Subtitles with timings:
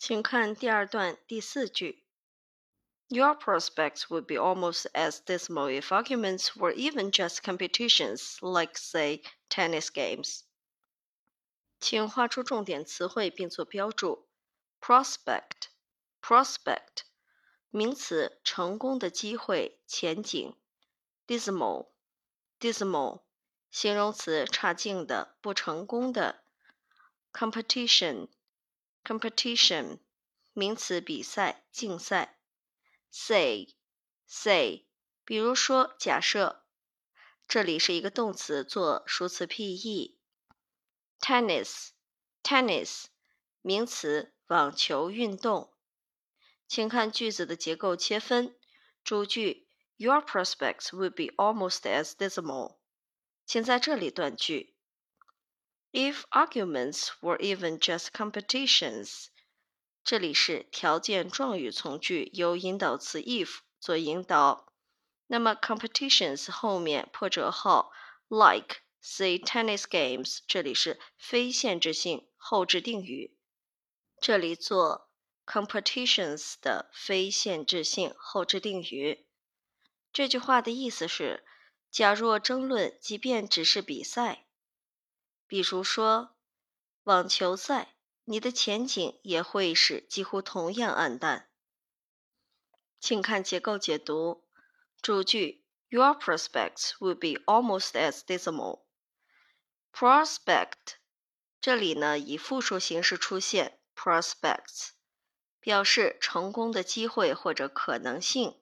[0.00, 2.04] 请看第二段第四句。
[3.08, 9.90] Your prospects would be almost as dismal if arguments were even just competitions, like, say, tennis
[9.90, 10.40] games.
[11.78, 14.28] 请画出重点词汇并做标注。
[14.80, 17.04] prospect，prospect，
[17.70, 20.56] 名词，成功的机会、前景。
[21.28, 23.22] dismal，dismal，
[23.70, 26.42] 形容词，差劲的、不成功的。
[29.03, 29.99] Competition
[30.53, 32.39] 名词，比赛、竞赛。
[33.09, 33.75] say
[34.25, 34.85] say，
[35.25, 36.63] 比如说，假设，
[37.47, 40.15] 这里是一个动词，做数词 pe。
[41.19, 41.89] tennis
[42.41, 43.05] tennis，
[43.61, 45.73] 名词，网球运动。
[46.67, 48.57] 请看句子的结构切分，
[49.03, 52.77] 主句 Your prospects would be almost as dismal。
[53.45, 54.75] 请在这里断句。
[55.93, 59.25] If arguments were even just competitions。
[60.05, 64.73] 这里是条件状语从句，由引导词 if 做引导。
[65.27, 67.91] 那么 competitions 后面破折号
[68.29, 73.37] like say tennis games，这里是非限制性后置定语，
[74.21, 75.09] 这里做
[75.45, 79.25] competitions 的非限制性后置定语。
[80.13, 81.43] 这句话的意思是：
[81.89, 84.45] 假若争论，即便只是比赛，
[85.51, 86.33] 比如说
[87.03, 87.93] 网球赛。
[88.23, 91.49] 你的前景也会是几乎同样暗淡。
[92.99, 94.47] 请看结构解读，
[95.01, 98.83] 主句 Your prospects would be almost as dismal。
[99.91, 100.95] Prospect
[101.59, 104.91] 这里呢以复数形式出现，prospects
[105.59, 108.61] 表示成功的机会或者可能性，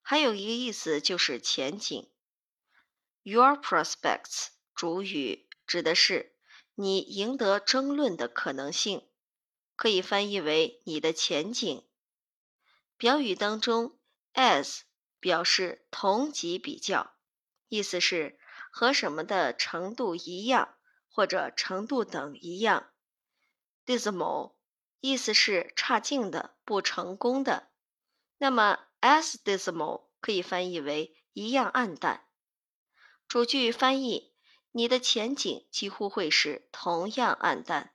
[0.00, 2.10] 还有一个意思就是前景。
[3.22, 6.32] Your prospects 主语指的是。
[6.76, 9.08] 你赢得争论的可能性，
[9.76, 11.86] 可以翻译为你的前景。
[12.96, 13.96] 表语当中
[14.32, 14.80] ，as
[15.20, 17.14] 表示同级比较，
[17.68, 18.40] 意思是
[18.72, 20.76] 和什么的程度一样，
[21.08, 22.90] 或者程度等一样。
[23.86, 24.56] dismal
[24.98, 27.70] 意思是差劲的、不成功的。
[28.38, 32.26] 那么 as dismal 可以翻译为一样暗淡。
[33.28, 34.33] 主句翻译。
[34.76, 37.94] 你的前景几乎会是同样暗淡。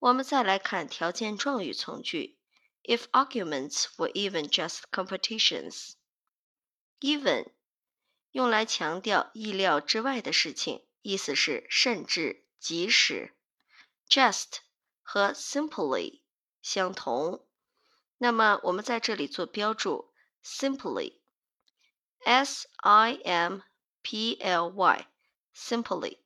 [0.00, 2.40] 我们再来看条件状语从句
[2.82, 7.52] ：If arguments were even just competitions，even
[8.32, 13.36] 用来强调意料之外的事情，意思是甚至、即使。
[14.08, 14.56] just
[15.02, 16.22] 和 simply
[16.60, 17.46] 相同。
[18.18, 20.12] 那么我们在这里做标注
[20.44, 23.60] ：simply，s i m
[24.02, 25.09] p l y。
[25.54, 26.18] Simply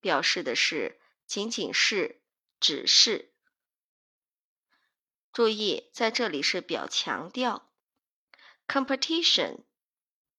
[0.00, 2.22] 表示的是仅仅是、
[2.58, 3.32] 只是。
[5.32, 7.72] 注意，在这里是表强调。
[8.66, 9.64] Competition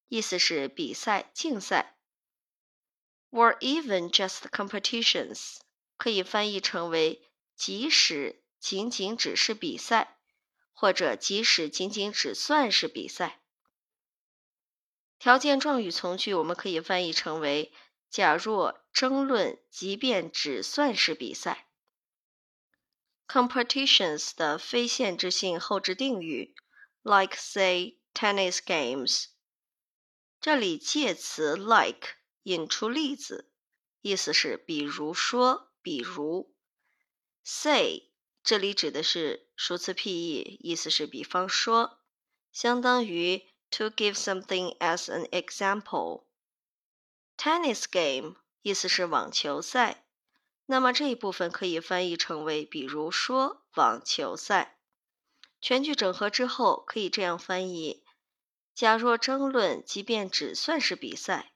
[0.08, 1.97] 意思是比赛、竞赛。
[3.30, 5.59] Were even just competitions
[5.98, 10.19] 可以翻译成为即使仅仅只是比赛，
[10.74, 13.41] 或者即使仅仅只算是比赛。
[15.21, 17.71] 条件状语从句，我们可以翻译成为：
[18.09, 21.69] 假若争论，即便只算是比赛。
[23.27, 26.55] Competitions 的非限制性后置定语
[27.03, 29.25] ，like say tennis games。
[30.39, 33.51] 这里介词 like 引出例子，
[34.01, 36.55] 意思是比如说，比如。
[37.43, 38.09] Say
[38.43, 41.99] 这里指的是数词 pe，意思是比方说，
[42.51, 43.50] 相当于。
[43.71, 46.25] To give something as an example,
[47.37, 50.05] tennis game 意思是网球赛，
[50.65, 54.77] 那么这一部分可以翻译成为，比如说网球赛。
[55.61, 58.03] 全句整合之后可以这样翻译：
[58.73, 61.53] 假若争论，即便只算是比赛。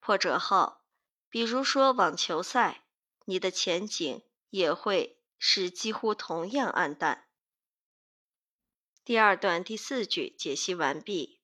[0.00, 0.84] 破折号，
[1.28, 2.84] 比如说网球赛，
[3.26, 7.28] 你的前景也会是几乎同样暗淡。
[9.04, 11.41] 第二段第四句解析完毕。